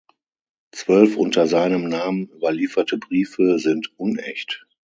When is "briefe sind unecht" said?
2.97-4.65